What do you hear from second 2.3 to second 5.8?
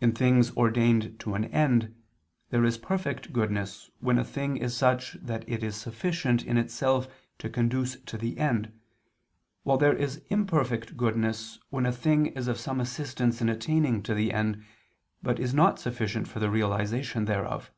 there is perfect goodness when a thing is such that it is